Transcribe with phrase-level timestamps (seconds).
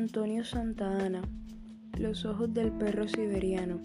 [0.00, 1.20] Antonio Santa Ana,
[1.98, 3.82] Los ojos del perro siberiano.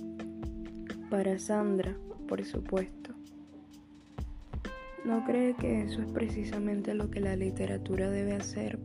[1.10, 3.14] Para Sandra, por supuesto.
[5.04, 8.80] ¿No cree que eso es precisamente lo que la literatura debe hacer?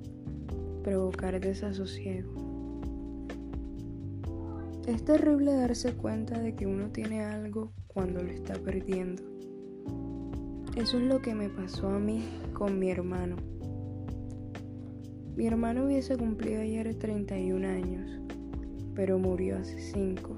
[0.83, 2.35] Provocar desasosiego.
[4.89, 9.23] Es terrible darse cuenta de que uno tiene algo cuando lo está perdiendo.
[10.75, 12.25] Eso es lo que me pasó a mí
[12.55, 13.37] con mi hermano.
[15.41, 18.21] Mi hermano hubiese cumplido ayer 31 años,
[18.95, 20.37] pero murió hace 5.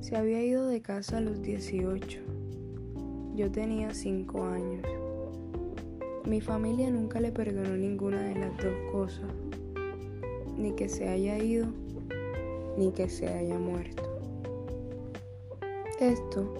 [0.00, 2.20] Se había ido de casa a los 18.
[3.34, 4.86] Yo tenía 5 años.
[6.24, 9.26] Mi familia nunca le perdonó ninguna de las dos cosas,
[10.56, 11.66] ni que se haya ido,
[12.78, 14.04] ni que se haya muerto.
[15.98, 16.54] Esto,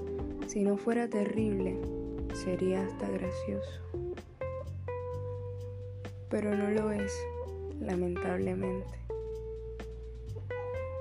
[0.49, 1.77] si no fuera terrible,
[2.35, 3.81] sería hasta gracioso
[6.31, 7.13] pero no lo es,
[7.81, 9.01] lamentablemente.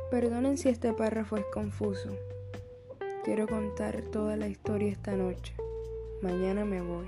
[0.10, 2.10] Perdonen si este párrafo es confuso.
[3.24, 5.54] Quiero contar toda la historia esta noche.
[6.24, 7.08] Mañana me voy.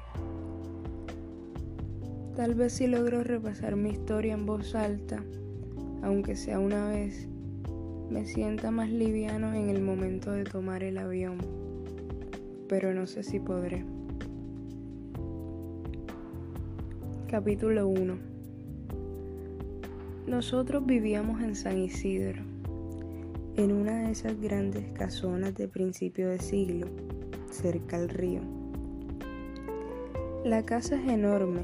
[2.36, 5.23] Tal vez si logro repasar mi historia en voz alta,
[6.04, 7.28] aunque sea una vez,
[8.10, 11.40] me sienta más liviano en el momento de tomar el avión,
[12.70, 13.84] pero no sé si podré.
[17.32, 18.18] Capítulo 1
[20.28, 22.42] Nosotros vivíamos en San Isidro,
[23.56, 26.88] en una de esas grandes casonas de principio de siglo,
[27.50, 28.42] cerca al río.
[30.44, 31.62] La casa es enorme,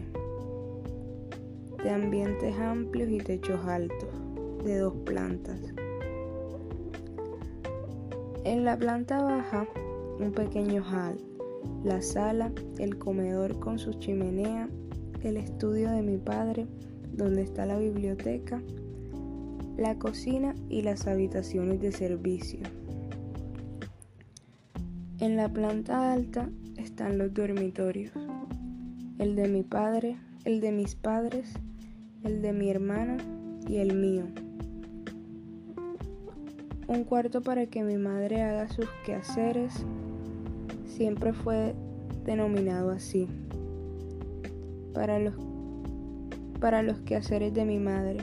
[1.84, 4.10] de ambientes amplios y techos altos,
[4.64, 5.60] de dos plantas.
[8.46, 9.68] En la planta baja,
[10.18, 11.18] un pequeño hall,
[11.84, 14.70] la sala, el comedor con su chimenea
[15.24, 16.68] el estudio de mi padre,
[17.14, 18.62] donde está la biblioteca,
[19.78, 22.60] la cocina y las habitaciones de servicio.
[25.20, 28.14] En la planta alta están los dormitorios,
[29.18, 31.54] el de mi padre, el de mis padres,
[32.24, 33.18] el de mi hermana
[33.68, 34.26] y el mío.
[36.88, 39.74] Un cuarto para que mi madre haga sus quehaceres
[40.86, 41.76] siempre fue
[42.24, 43.28] denominado así
[44.98, 45.36] para los,
[46.60, 48.18] para los quehaceres de mi madre.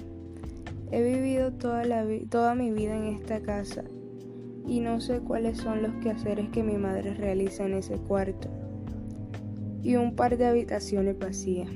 [0.91, 3.85] He vivido toda, la, toda mi vida en esta casa
[4.67, 8.49] y no sé cuáles son los quehaceres que mi madre realiza en ese cuarto.
[9.85, 11.71] Y un par de habitaciones vacías.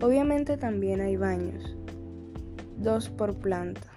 [0.00, 1.76] Obviamente también hay baños,
[2.78, 3.88] dos por planta.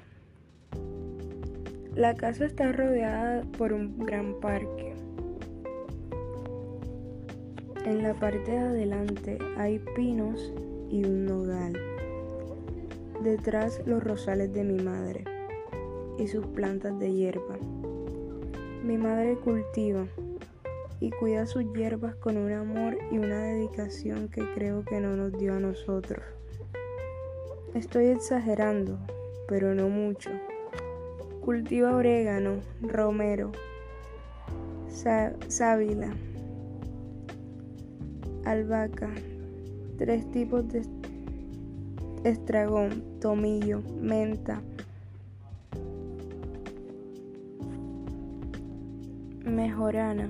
[1.93, 4.88] La casa está rodeada por un gran parque.
[7.89, 10.53] En la parte de adelante hay pinos
[10.91, 11.73] y un nogal.
[13.23, 15.23] Detrás los rosales de mi madre
[16.19, 17.57] y sus plantas de hierba.
[18.83, 20.05] Mi madre cultiva
[20.99, 25.35] y cuida sus hierbas con un amor y una dedicación que creo que no nos
[25.39, 26.23] dio a nosotros.
[27.73, 28.99] Estoy exagerando,
[29.47, 30.29] pero no mucho.
[31.41, 33.51] Cultiva orégano, romero,
[35.47, 36.13] sábila
[38.45, 39.09] albahaca,
[39.97, 40.83] tres tipos de
[42.23, 44.61] estragón, tomillo, menta,
[49.45, 50.29] mejorana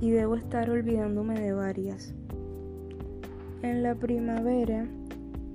[0.00, 2.14] y debo estar olvidándome de varias.
[3.62, 4.86] En la primavera,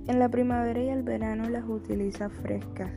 [0.06, 2.90] en la primavera y el verano las utiliza frescas.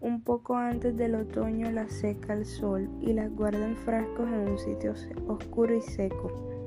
[0.00, 4.50] Un poco antes del otoño las seca al sol y las guarda en frascos en
[4.50, 4.94] un sitio
[5.26, 6.57] oscuro y seco.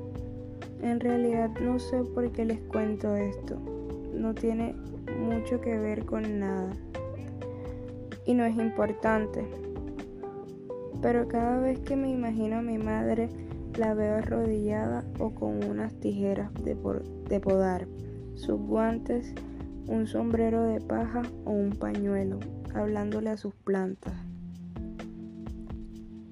[0.82, 3.56] En realidad no sé por qué les cuento esto.
[4.12, 4.74] No tiene
[5.16, 6.72] mucho que ver con nada.
[8.26, 9.46] Y no es importante.
[11.00, 13.28] Pero cada vez que me imagino a mi madre,
[13.78, 16.76] la veo arrodillada o con unas tijeras de,
[17.28, 17.86] de podar,
[18.34, 19.34] sus guantes,
[19.86, 22.40] un sombrero de paja o un pañuelo,
[22.74, 24.14] hablándole a sus plantas.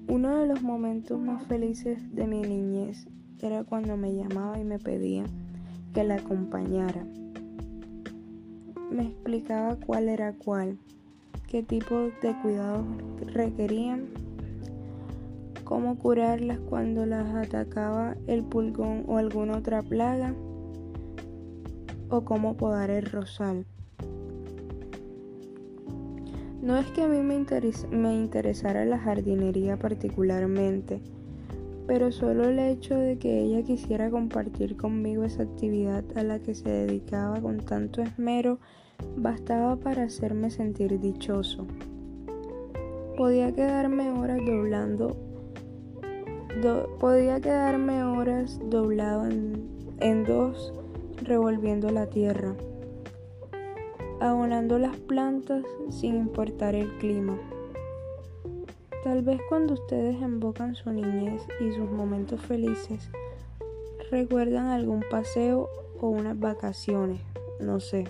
[0.09, 3.07] Uno de los momentos más felices de mi niñez
[3.41, 5.25] era cuando me llamaba y me pedía
[5.93, 7.05] que la acompañara.
[8.91, 10.77] Me explicaba cuál era cuál,
[11.47, 12.85] qué tipo de cuidados
[13.33, 14.07] requerían,
[15.63, 20.35] cómo curarlas cuando las atacaba el pulgón o alguna otra plaga,
[22.09, 23.65] o cómo podar el rosal.
[26.61, 27.43] No es que a mí me,
[27.89, 31.01] me interesara la jardinería particularmente,
[31.87, 36.55] pero solo el hecho de que ella quisiera compartir conmigo esa actividad a la que
[36.55, 38.59] se dedicaba con tanto esmero
[39.17, 41.67] bastaba para hacerme sentir dichoso.
[43.17, 45.17] Podía quedarme horas doblando,
[46.99, 49.67] podía quedarme horas doblado en,
[49.99, 50.73] en dos,
[51.23, 52.55] revolviendo la tierra,
[54.19, 57.37] abonando las plantas sin importar el clima.
[59.03, 63.09] Tal vez cuando ustedes invocan su niñez y sus momentos felices,
[64.11, 65.69] recuerdan algún paseo
[65.99, 67.21] o unas vacaciones,
[67.59, 68.05] no sé.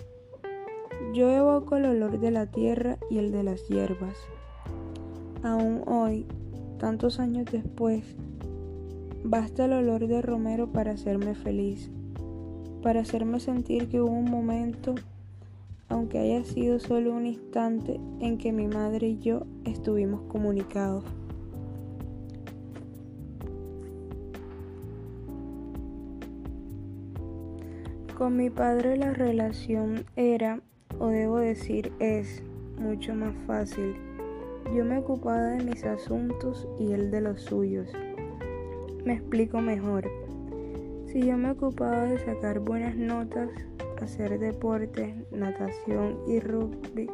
[1.14, 4.16] Yo evoco el olor de la tierra y el de las hierbas.
[5.42, 6.26] Aún hoy,
[6.78, 8.04] tantos años después,
[9.24, 11.90] basta el olor de romero para hacerme feliz,
[12.82, 14.94] para hacerme sentir que hubo un momento,
[15.92, 21.04] aunque haya sido solo un instante, en que mi madre y yo estuvimos comunicados.
[28.16, 30.60] Con mi padre la relación era,
[30.98, 32.42] o debo decir es,
[32.78, 33.94] mucho más fácil.
[34.74, 37.90] Yo me ocupaba de mis asuntos y él de los suyos.
[39.04, 40.08] Me explico mejor.
[41.06, 43.50] Si yo me ocupaba de sacar buenas notas,
[44.02, 47.08] hacer deporte, natación y rugby,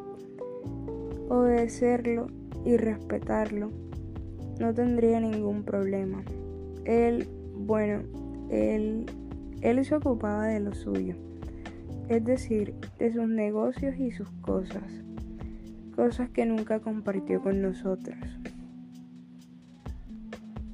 [1.28, 2.28] obedecerlo
[2.64, 3.70] y respetarlo,
[4.58, 6.22] no tendría ningún problema.
[6.84, 8.02] Él, bueno,
[8.50, 9.06] él
[9.60, 11.16] él se ocupaba de lo suyo,
[12.08, 14.84] es decir, de sus negocios y sus cosas,
[15.96, 18.16] cosas que nunca compartió con nosotros.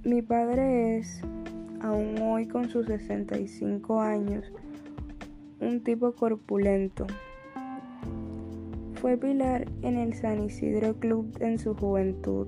[0.05, 1.22] Mi padre es,
[1.81, 4.52] aún hoy con sus 65 años,
[5.64, 7.06] un tipo corpulento.
[9.00, 12.46] Fue pilar en el San Isidro Club en su juventud.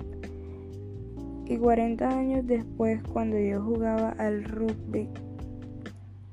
[1.47, 5.09] Y 40 años después, cuando yo jugaba al rugby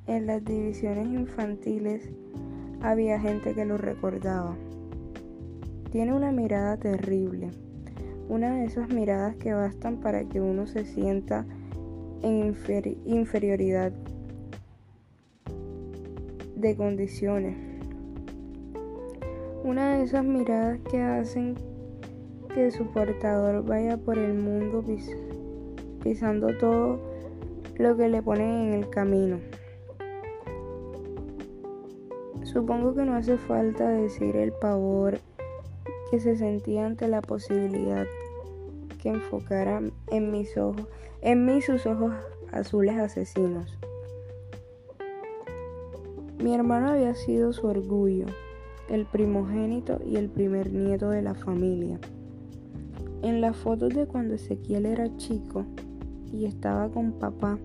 [0.08, 2.10] en las divisiones infantiles
[2.82, 4.56] había gente que lo recordaba.
[5.92, 7.52] Tiene una mirada terrible,
[8.28, 11.46] una de esas miradas que bastan para que uno se sienta
[12.24, 12.56] en
[13.06, 13.94] inferioridad
[16.64, 17.58] de condiciones.
[19.66, 21.56] Una de esas miradas que hacen
[22.56, 24.84] que su portador vaya por el mundo
[26.02, 27.02] pisando todo
[27.76, 29.40] lo que le ponen en el camino.
[32.44, 35.20] Supongo que no hace falta decir el pavor
[36.12, 38.06] que se sentía ante la posibilidad
[39.02, 39.82] que enfocara
[40.12, 40.88] en mis ojos,
[41.22, 42.14] en mí sus ojos
[42.54, 43.83] azules asesinos.
[46.44, 48.26] Mi hermano había sido su orgullo,
[48.90, 51.98] el primogénito y el primer nieto de la familia.
[53.22, 55.64] En las fotos de cuando Ezequiel era chico
[56.34, 57.58] y estaba con papá,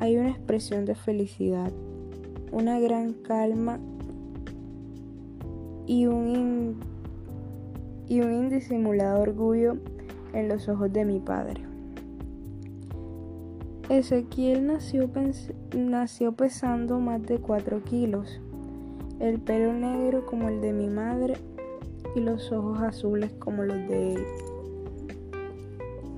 [0.00, 1.72] hay una expresión de felicidad
[2.52, 3.80] una gran calma
[5.86, 6.76] y un,
[8.06, 9.78] y un indisimulado orgullo
[10.34, 11.71] en los ojos de mi padre.
[13.92, 15.10] Ezequiel nació,
[15.76, 18.40] nació pesando más de 4 kilos,
[19.20, 21.34] el pelo negro como el de mi madre
[22.16, 24.24] y los ojos azules como los de él.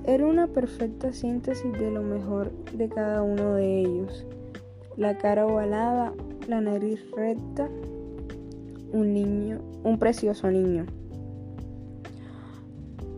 [0.05, 4.25] Era una perfecta síntesis de lo mejor de cada uno de ellos
[4.97, 6.13] la cara ovalada,
[6.47, 7.69] la nariz recta,
[8.93, 10.85] un niño, un precioso niño.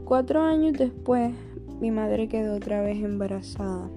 [0.06, 1.34] Cuatro años después,
[1.80, 3.90] mi madre quedó otra vez embarazada.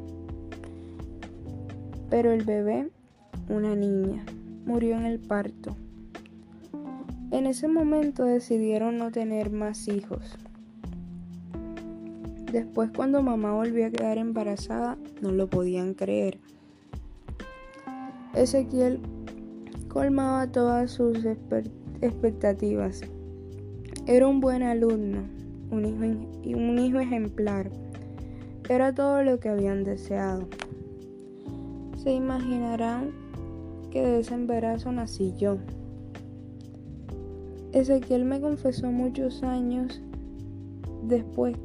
[2.10, 2.90] Pero el bebé,
[3.48, 4.24] una niña,
[4.66, 5.76] murió en el parto.
[7.30, 10.36] En ese momento decidieron no tener más hijos.
[12.52, 16.40] Después cuando mamá volvió a quedar embarazada, no lo podían creer.
[18.34, 19.00] Ezequiel
[19.86, 21.24] colmaba todas sus
[22.00, 23.02] expectativas.
[24.06, 25.22] Era un buen alumno,
[25.70, 27.70] un hijo, un hijo ejemplar.
[28.68, 30.48] Era todo lo que habían deseado.
[32.02, 33.10] Se imaginarán
[33.90, 35.58] que de ese embarazo nací yo.
[37.72, 40.00] Ezequiel me confesó muchos años
[41.02, 41.58] después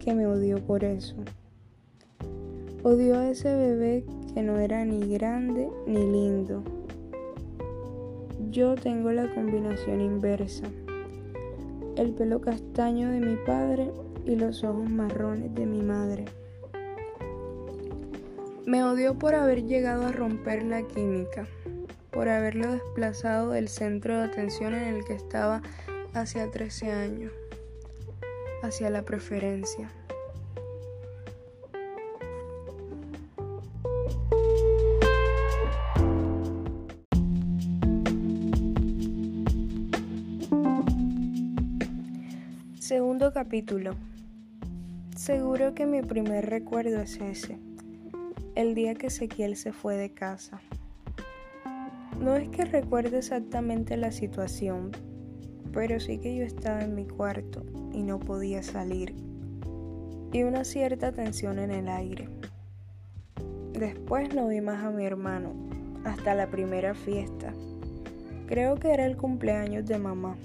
[0.00, 1.14] que me odió por eso.
[2.82, 4.04] Odió a ese bebé
[4.34, 6.64] que no era ni grande ni lindo.
[8.50, 10.66] Yo tengo la combinación inversa.
[11.94, 13.92] El pelo castaño de mi padre
[14.26, 16.24] y los ojos marrones de mi madre.
[18.64, 21.48] Me odió por haber llegado a romper la química,
[22.12, 25.62] por haberlo desplazado del centro de atención en el que estaba
[26.14, 27.32] hacia 13 años,
[28.62, 29.90] hacia la preferencia.
[42.78, 43.96] Segundo capítulo.
[45.16, 47.71] Seguro que mi primer recuerdo es ese
[48.54, 50.60] el día que Ezequiel se fue de casa.
[52.20, 54.92] No es que recuerde exactamente la situación,
[55.72, 59.14] pero sí que yo estaba en mi cuarto y no podía salir,
[60.32, 62.28] y una cierta tensión en el aire.
[63.72, 65.54] Después no vi más a mi hermano,
[66.04, 67.54] hasta la primera fiesta.
[68.46, 70.36] Creo que era el cumpleaños de mamá.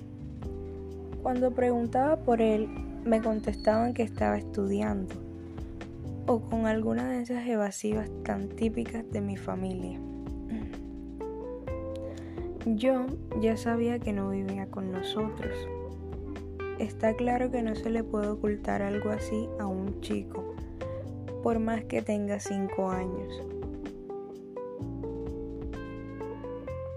[1.21, 2.69] Cuando preguntaba por él,
[3.03, 5.26] me contestaban que estaba estudiando
[6.27, 9.99] o con alguna de esas evasivas tan típicas de mi familia.
[12.65, 13.05] Yo
[13.39, 15.55] ya sabía que no vivía con nosotros.
[16.79, 20.53] Está claro que no se le puede ocultar algo así a un chico,
[21.43, 23.41] por más que tenga cinco años.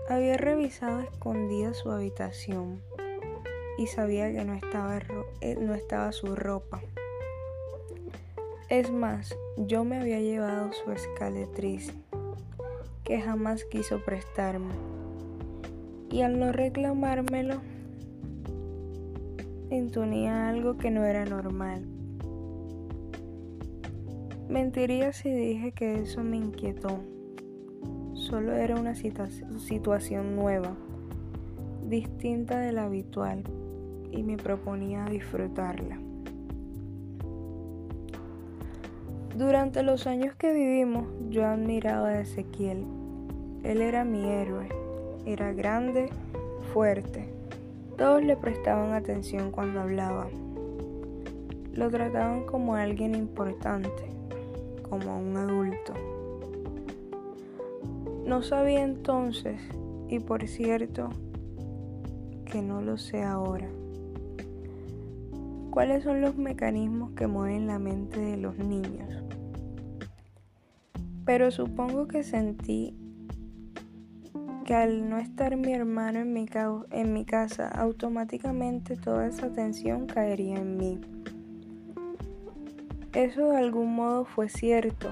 [0.08, 2.82] Había revisado escondida su habitación
[3.78, 4.98] y sabía que no estaba,
[5.40, 6.82] eh, no estaba su ropa.
[8.70, 11.92] Es más, yo me había llevado su escaletriz,
[13.02, 14.74] que jamás quiso prestarme.
[16.08, 17.56] Y al no reclamármelo,
[19.70, 21.84] intuía algo que no era normal.
[24.48, 27.00] Mentiría si dije que eso me inquietó.
[28.14, 30.76] Solo era una situación nueva,
[31.88, 33.42] distinta de la habitual,
[34.12, 36.09] y me proponía disfrutarla.
[39.40, 42.84] Durante los años que vivimos, yo admiraba a Ezequiel.
[43.64, 44.68] Él era mi héroe.
[45.24, 46.10] Era grande,
[46.74, 47.32] fuerte.
[47.96, 50.26] Todos le prestaban atención cuando hablaba.
[51.72, 54.10] Lo trataban como alguien importante,
[54.90, 55.94] como un adulto.
[58.26, 59.58] No sabía entonces,
[60.10, 61.08] y por cierto,
[62.44, 63.70] que no lo sé ahora
[65.70, 69.19] ¿Cuáles son los mecanismos que mueven la mente de los niños?
[71.30, 72.92] Pero supongo que sentí
[74.64, 76.46] que al no estar mi hermano en mi,
[76.90, 81.00] en mi casa, automáticamente toda esa atención caería en mí.
[83.12, 85.06] Eso de algún modo fue cierto,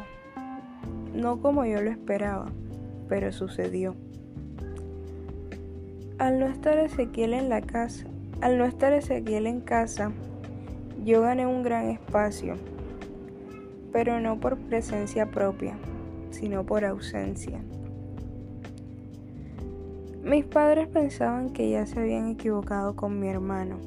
[1.14, 2.46] no como yo lo esperaba,
[3.08, 3.94] pero sucedió.
[6.18, 8.08] Al no estar Ezequiel en la casa,
[8.40, 10.10] al no estar Ezequiel en casa,
[11.04, 12.56] yo gané un gran espacio,
[13.92, 15.78] pero no por presencia propia,
[16.30, 17.60] sino por ausencia.
[20.22, 23.78] Mis padres pensaban que ya se habían equivocado con mi hermano,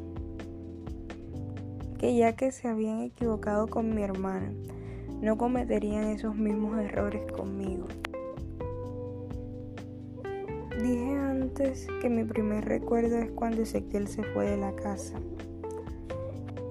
[2.00, 4.52] que ya que se habían equivocado con mi hermano,
[5.22, 7.86] no cometerían esos mismos errores conmigo.
[10.82, 15.20] Dije antes que mi primer recuerdo es cuando Ezequiel se fue de la casa.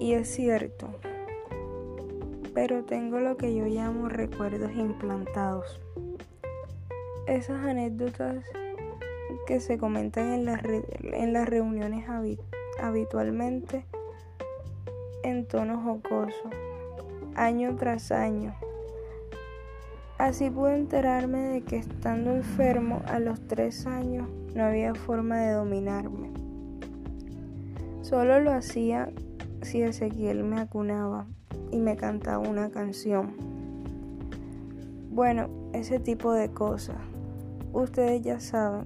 [0.01, 0.89] Y es cierto,
[2.53, 5.79] pero tengo lo que yo llamo recuerdos implantados.
[7.27, 8.43] Esas anécdotas
[9.47, 10.61] que se comentan en las,
[11.01, 12.05] en las reuniones
[12.79, 13.85] habitualmente
[15.23, 16.49] en tono jocoso,
[17.35, 18.55] año tras año.
[20.17, 25.53] Así pude enterarme de que estando enfermo a los tres años no había forma de
[25.53, 26.31] dominarme.
[28.01, 29.09] Solo lo hacía
[29.61, 31.27] si Ezequiel me acunaba
[31.71, 33.33] y me cantaba una canción.
[35.09, 36.97] Bueno, ese tipo de cosas.
[37.73, 38.85] Ustedes ya saben,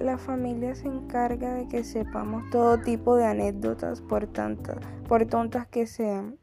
[0.00, 5.66] la familia se encarga de que sepamos todo tipo de anécdotas por, tantas, por tontas
[5.66, 6.36] que sean.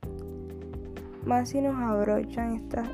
[1.25, 2.89] Más si nos abrochan estas,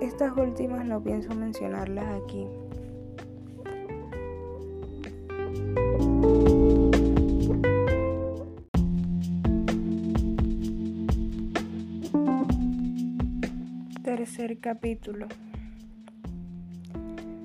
[0.00, 2.46] estas últimas no pienso mencionarlas aquí.
[14.14, 15.26] Tercer capítulo.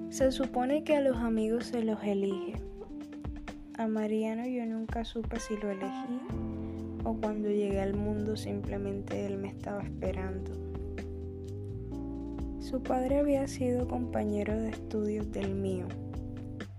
[0.09, 2.55] Se supone que a los amigos se los elige.
[3.77, 6.19] A Mariano yo nunca supe si lo elegí
[7.05, 10.51] o cuando llegué al mundo simplemente él me estaba esperando.
[12.59, 15.87] Su padre había sido compañero de estudios del mío.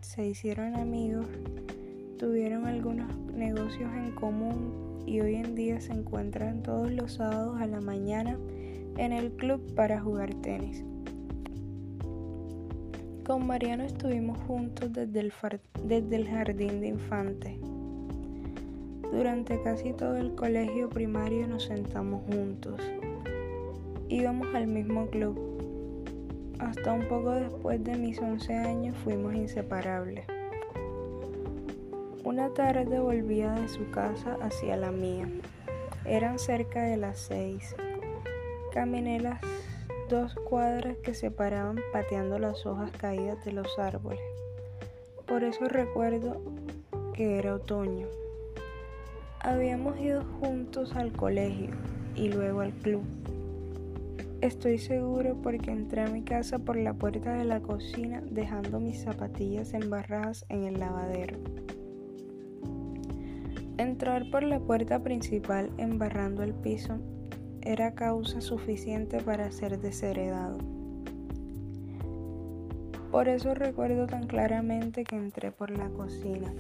[0.02, 1.24] Se hicieron amigos,
[2.18, 7.66] tuvieron algunos negocios en común y hoy en día se encuentran todos los sábados a
[7.66, 8.38] la mañana
[8.98, 10.84] en el club para jugar tenis.
[13.24, 17.58] Con Mariano estuvimos juntos desde el, jardín de infantes.
[19.12, 22.80] Durante casi todo el colegio primario nos sentamos juntos.
[24.08, 25.38] Íbamos al mismo club.
[26.58, 30.26] Hasta un poco después de mis 11 años fuimos inseparables.
[32.24, 35.28] Una tarde volvía de su casa hacia la mía.
[36.04, 37.76] Eran cerca de las seis.
[38.72, 39.40] Caminé las
[40.10, 44.20] dos cuadras que separaban pateando las hojas caídas de los árboles.
[45.26, 46.40] Por eso recuerdo
[47.14, 48.06] que era otoño.
[49.40, 51.70] Habíamos ido juntos al colegio
[52.14, 53.02] y luego al club.
[54.42, 59.02] Estoy seguro porque entré a mi casa por la puerta de la cocina dejando mis
[59.02, 61.38] zapatillas embarradas en el lavadero.
[63.78, 66.98] Entrar por la puerta principal embarrando el piso
[67.62, 70.58] era causa suficiente para ser desheredado.
[73.10, 76.52] Por eso recuerdo tan claramente que entré por la cocina.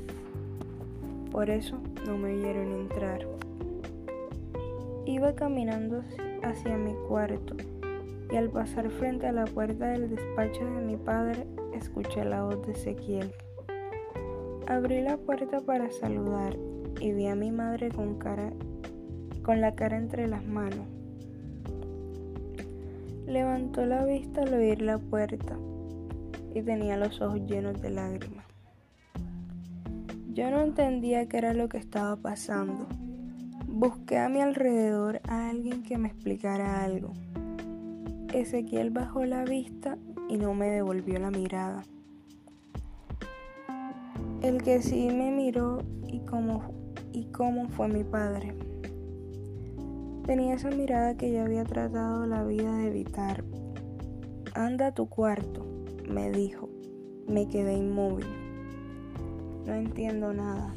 [1.30, 3.26] Por eso no me vieron entrar.
[5.04, 6.02] Iba caminando
[6.42, 7.54] hacia mi cuarto
[8.30, 12.66] y al pasar frente a la puerta del despacho de mi padre escuché la voz
[12.66, 13.32] de Ezequiel.
[14.66, 16.56] Abrí la puerta para saludar
[17.00, 18.52] y vi a mi madre con cara
[19.48, 20.86] con la cara entre las manos.
[23.26, 25.56] Levantó la vista al oír la puerta
[26.54, 28.44] y tenía los ojos llenos de lágrimas.
[30.34, 32.86] Yo no entendía qué era lo que estaba pasando.
[33.66, 37.14] Busqué a mi alrededor a alguien que me explicara algo.
[38.34, 39.96] Ezequiel bajó la vista
[40.28, 41.84] y no me devolvió la mirada.
[44.42, 46.70] El que sí me miró y cómo,
[47.14, 48.67] y cómo fue mi padre.
[50.28, 53.44] Tenía esa mirada que yo había tratado la vida de evitar.
[54.52, 55.64] Anda a tu cuarto,
[56.06, 56.68] me dijo.
[57.26, 58.26] Me quedé inmóvil.
[59.64, 60.74] No entiendo nada.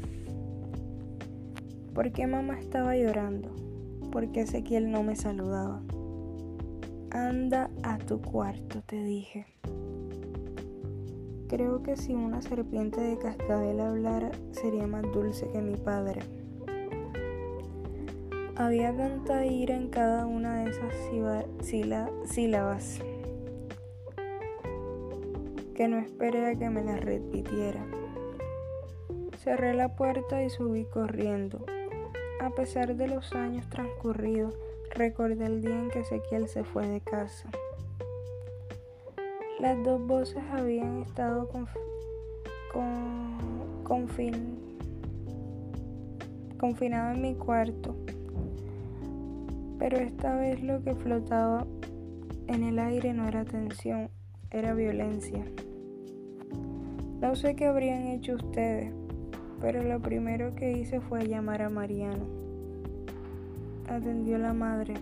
[1.92, 3.50] ¿Por qué mamá estaba llorando?
[4.10, 5.82] ¿Por qué Ezequiel no me saludaba?
[7.10, 9.44] Anda a tu cuarto, te dije.
[11.48, 16.41] Creo que si una serpiente de cascabel hablara, sería más dulce que mi padre.
[18.62, 20.94] Había tanta ira en cada una de esas
[22.28, 23.00] sílabas
[25.74, 27.84] que no esperé a que me las repitiera.
[29.38, 31.66] Cerré la puerta y subí corriendo.
[32.40, 34.56] A pesar de los años transcurridos,
[34.94, 37.50] recordé el día en que Ezequiel se fue de casa.
[39.58, 41.66] Las dos voces habían estado con,
[46.60, 47.96] confinadas en mi cuarto
[49.82, 51.66] pero esta vez lo que flotaba
[52.46, 54.10] en el aire no era tensión,
[54.52, 55.44] era violencia.
[57.20, 58.92] No sé qué habrían hecho ustedes,
[59.60, 62.24] pero lo primero que hice fue llamar a Mariano.
[63.88, 64.94] Atendió la madre.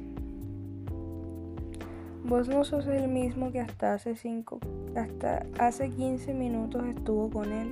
[2.25, 4.61] Vos no sos el mismo que hasta hace cinco,
[4.97, 7.69] hasta hace 15 minutos estuvo con él,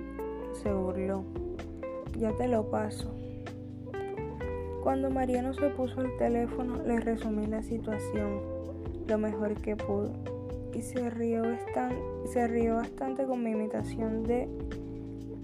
[0.62, 1.24] se burló.
[2.18, 3.14] Ya te lo paso.
[4.82, 8.40] Cuando Mariano se puso el teléfono, le resumí la situación
[9.06, 10.12] lo mejor que pudo
[10.74, 11.42] y se rió,
[12.26, 14.48] se rió bastante con mi imitación de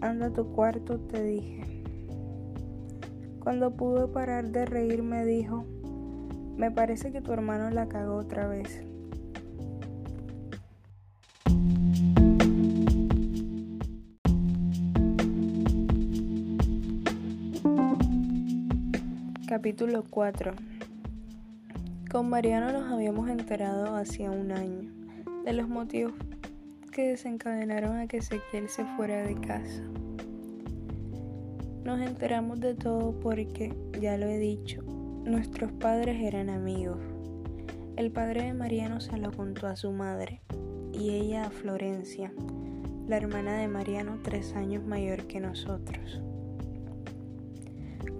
[0.01, 1.83] anda a tu cuarto, te dije.
[3.43, 5.65] Cuando pudo parar de reír me dijo,
[6.57, 8.85] me parece que tu hermano la cagó otra vez.
[19.57, 20.53] Capítulo 4
[22.11, 24.91] Con Mariano nos habíamos enterado hacía un año
[25.45, 26.13] de los motivos
[26.91, 29.81] que desencadenaron a que Ezequiel se fuera de casa.
[31.85, 36.99] Nos enteramos de todo porque, ya lo he dicho, nuestros padres eran amigos.
[37.95, 40.41] El padre de Mariano se lo contó a su madre
[40.93, 42.33] y ella a Florencia,
[43.07, 46.21] la hermana de Mariano tres años mayor que nosotros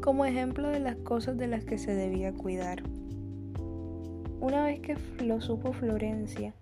[0.05, 2.83] como ejemplo de las cosas de las que se debía cuidar.
[4.39, 6.53] Una vez que lo supo Florencia,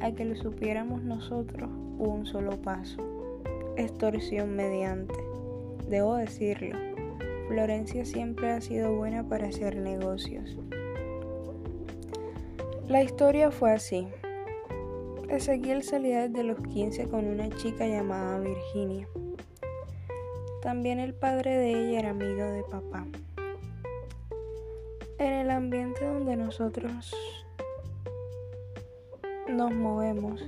[0.00, 2.98] a que lo supiéramos nosotros, hubo un solo paso,
[3.78, 5.14] extorsión mediante.
[5.88, 6.76] Debo decirlo,
[7.48, 10.58] Florencia siempre ha sido buena para hacer negocios.
[12.88, 14.06] La historia fue así.
[15.30, 19.08] Ezequiel salía desde los 15 con una chica llamada Virginia.
[20.64, 23.04] También el padre de ella era amigo de papá.
[25.18, 27.14] En el ambiente donde nosotros
[29.46, 30.42] nos movemos,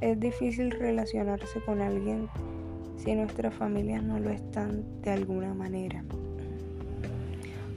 [0.00, 2.28] es difícil relacionarse con alguien
[2.96, 6.02] si nuestras familias no lo están de alguna manera.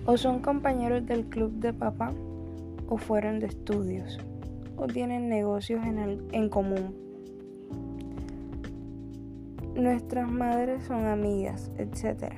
[0.08, 2.12] O son compañeros del club de papá,
[2.90, 4.18] o fueron de estudios,
[4.78, 7.07] o tienen negocios en, en común
[9.78, 12.34] Nuestras madres son amigas, etc.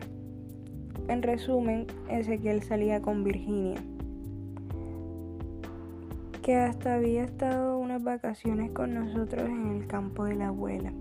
[1.07, 3.81] En resumen, Ezequiel salía con Virginia,
[6.41, 10.91] que hasta había estado unas vacaciones con nosotros en el campo de la abuela.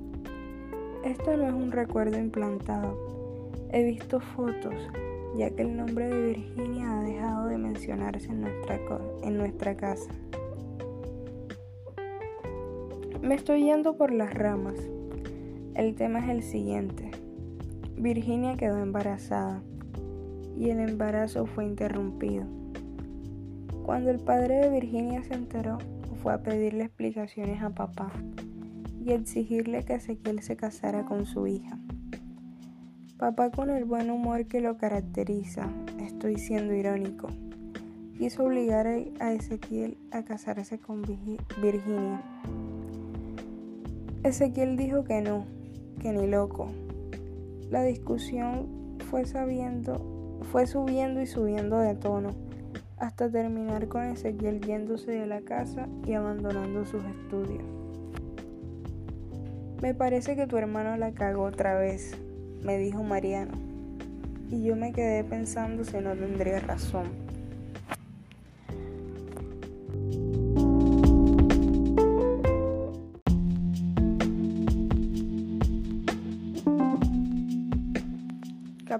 [1.02, 2.96] Esto no es un recuerdo implantado.
[3.72, 4.76] He visto fotos,
[5.36, 8.78] ya que el nombre de Virginia ha dejado de mencionarse en nuestra,
[9.24, 10.12] en nuestra casa.
[13.22, 14.78] Me estoy yendo por las ramas.
[15.78, 17.12] El tema es el siguiente.
[17.96, 19.62] Virginia quedó embarazada
[20.56, 22.46] y el embarazo fue interrumpido.
[23.84, 25.78] Cuando el padre de Virginia se enteró,
[26.20, 28.10] fue a pedirle explicaciones a papá
[29.04, 31.78] y exigirle que Ezequiel se casara con su hija.
[33.16, 37.28] Papá con el buen humor que lo caracteriza, estoy siendo irónico,
[38.18, 41.02] quiso obligar a Ezequiel a casarse con
[41.62, 42.20] Virginia.
[44.24, 45.46] Ezequiel dijo que no,
[45.98, 46.68] que ni loco.
[47.70, 52.30] La discusión fue sabiendo, fue subiendo y subiendo de tono,
[52.96, 57.62] hasta terminar con Ezequiel yéndose de la casa y abandonando sus estudios.
[59.80, 62.16] Me parece que tu hermano la cagó otra vez,
[62.64, 63.52] me dijo Mariano,
[64.50, 67.27] y yo me quedé pensando si no tendría razón.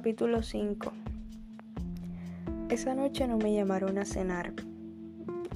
[0.09, 0.90] Capítulo 5
[2.71, 4.55] Esa noche no me llamaron a cenar.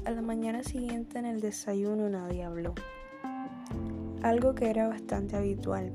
[0.04, 2.74] A la mañana siguiente en el desayuno nadie habló
[4.22, 5.90] algo que era bastante habitual.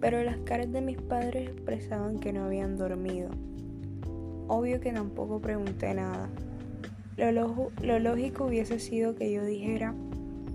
[0.00, 3.30] Pero las caras de mis padres expresaban que no habían dormido.
[4.46, 6.30] Obvio que tampoco pregunté nada.
[7.16, 7.32] Lo,
[7.82, 9.92] lo lógico hubiese sido que yo dijera,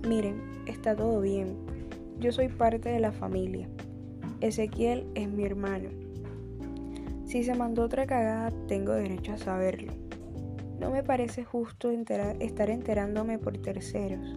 [0.07, 1.57] miren, está todo bien,
[2.21, 3.67] yo soy parte de la familia.
[4.39, 6.08] Ezequiel es mi hermano.
[7.29, 9.93] Si se mandó otra cagada, tengo derecho a saberlo.
[10.79, 14.35] No me parece justo estar enterándome por terceros.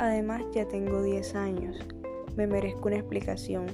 [0.00, 1.78] Además ya tengo 10 años,
[2.36, 3.66] me merezco una explicación,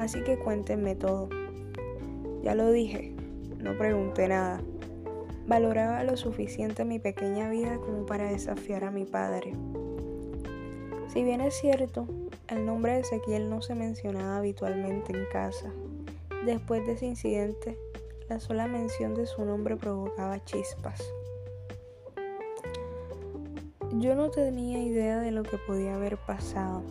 [0.00, 1.28] así que cuéntenme todo.
[2.42, 3.14] Ya lo dije,
[3.58, 4.60] no pregunté nada.
[5.46, 9.52] Valoraba lo suficiente mi pequeña vida como para desafiar a mi padre.
[11.06, 12.08] Si bien es cierto,
[12.48, 15.72] el nombre de Ezequiel no se mencionaba habitualmente en casa.
[16.44, 17.78] Después de ese incidente,
[18.30, 21.02] la sola mención de su nombre provocaba chispas.
[23.98, 26.82] Yo no tenía idea de lo que podía haber pasado.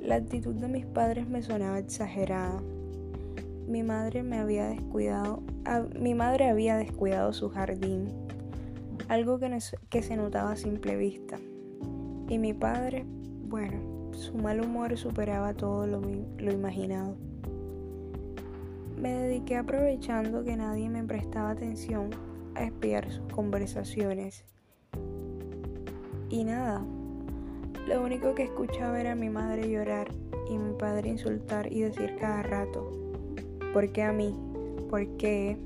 [0.00, 2.62] La actitud de mis padres me sonaba exagerada.
[3.66, 5.42] Mi madre me había descuidado,
[5.98, 8.08] mi madre había descuidado su jardín,
[9.08, 11.38] algo que, que se notaba a simple vista.
[12.28, 13.04] Y mi padre,
[13.48, 17.16] bueno, su mal humor superaba todo lo, lo imaginado.
[19.00, 22.10] Me dediqué aprovechando que nadie me prestaba atención
[22.54, 24.44] a espiar sus conversaciones
[26.28, 26.84] y nada,
[27.88, 30.08] lo único que escuchaba era mi madre llorar
[30.48, 32.88] y mi padre insultar y decir cada rato,
[33.72, 34.38] ¿por qué a mí?
[34.88, 35.56] ¿Por qué?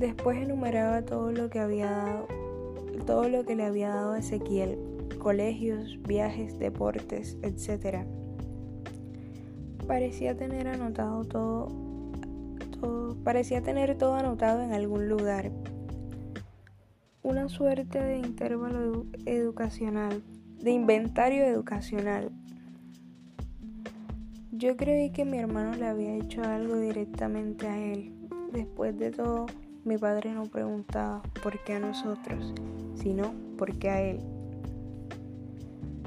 [0.00, 2.26] Después enumeraba todo lo que había dado,
[3.06, 4.78] todo lo que le había dado a Ezequiel,
[5.20, 8.04] colegios, viajes, deportes, etc.
[9.86, 11.68] Parecía tener anotado todo,
[13.22, 15.52] parecía tener todo anotado en algún lugar,
[17.22, 20.22] una suerte de intervalo educacional,
[20.58, 22.30] de inventario educacional.
[24.52, 28.12] Yo creí que mi hermano le había hecho algo directamente a él.
[28.52, 29.46] Después de todo,
[29.84, 32.54] mi padre no preguntaba por qué a nosotros,
[32.94, 34.35] sino por qué a él.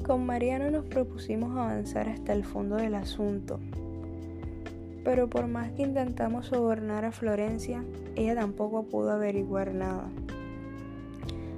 [0.10, 3.60] Con Mariano nos propusimos avanzar hasta el fondo del asunto.
[5.04, 7.84] Pero por más que intentamos sobornar a Florencia,
[8.16, 10.10] ella tampoco pudo averiguar nada.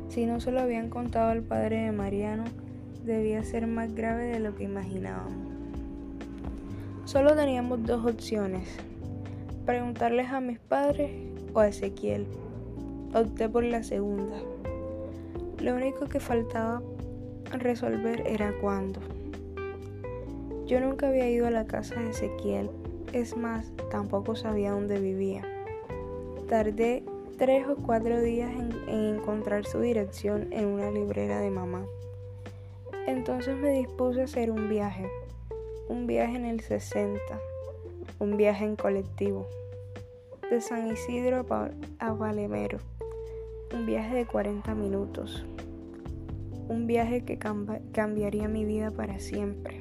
[0.10, 2.44] Si no se lo habían contado al padre de Mariano,
[3.06, 5.32] debía ser más grave de lo que imaginábamos.
[7.06, 8.68] Solo teníamos dos opciones,
[9.66, 11.10] preguntarles a mis padres
[11.54, 12.28] o a Ezequiel.
[13.14, 14.36] Opté por la segunda.
[15.58, 16.82] Lo único que faltaba
[17.60, 19.00] resolver era cuándo.
[20.66, 22.70] Yo nunca había ido a la casa de Ezequiel,
[23.14, 25.44] es más, tampoco sabía dónde vivía.
[26.48, 27.04] Tardé
[27.38, 31.86] tres o cuatro días en, encontrar su dirección en una librera de mamá.
[33.08, 35.10] Entonces me dispuse a hacer un viaje,
[35.90, 37.20] un viaje en el 60,
[38.20, 39.48] un viaje en colectivo,
[40.50, 41.46] de San Isidro
[42.00, 42.78] a Valemero,
[43.74, 45.44] un viaje de 40 minutos,
[46.72, 49.81] un viaje que cambiaría mi vida para siempre.